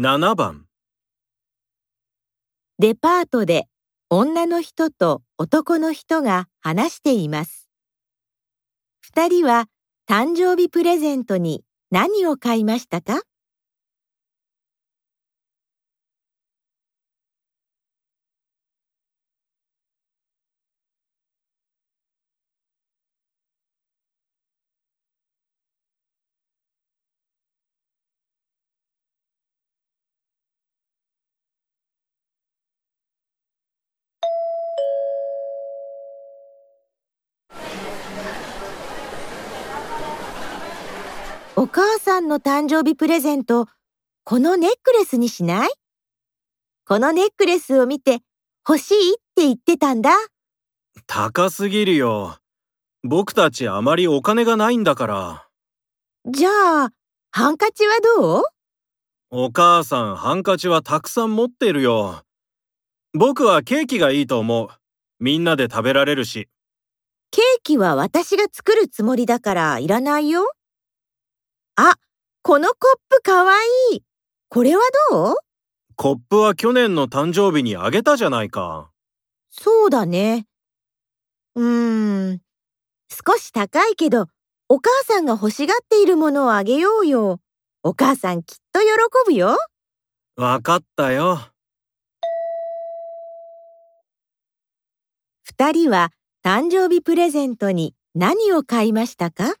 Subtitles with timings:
[0.00, 0.66] 7番
[2.78, 3.64] デパートで
[4.08, 7.68] 女の人と男の人が話しています。
[9.12, 9.66] 2人は
[10.08, 13.22] 誕生日プレゼントに何を買いましたか？
[41.60, 43.66] お母さんの誕生日プレゼント、
[44.22, 45.70] このネックレスにしない？
[46.86, 48.20] このネックレスを見て
[48.64, 50.12] 欲しいって言ってたんだ。
[51.08, 52.36] 高すぎるよ。
[53.02, 55.48] 僕たちあまりお金がないんだから。
[56.26, 56.50] じゃ
[56.84, 56.90] あ、
[57.32, 58.42] ハンカチはどう？
[59.30, 62.22] お母さんハンカチはたくさん持ってるよ。
[63.14, 64.68] 僕はケーキがいいと思う。
[65.18, 66.48] みんなで食べられるし。
[67.32, 70.52] ケーキは私が作るつもりだからいらないよ。
[71.80, 71.94] あ、
[72.42, 72.76] このコッ
[73.08, 73.54] プかわ
[73.92, 74.02] いい。
[74.48, 75.36] これはどう？
[75.94, 78.90] コップは去年の誕生日にあげたじゃないか。
[79.48, 80.46] そうだね。
[81.54, 82.40] うーん。
[83.08, 84.26] 少し高いけど、
[84.68, 87.38] お母さんが欲しがっているものをあげようよ。
[87.84, 88.86] お母さんきっと喜
[89.26, 89.56] ぶよ。
[90.34, 91.38] わかったよ。
[95.44, 96.10] 二人は
[96.44, 99.54] 誕生日プレゼントに何を買いましたか？